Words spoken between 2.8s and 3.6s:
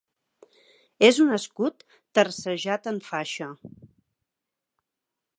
en faixa.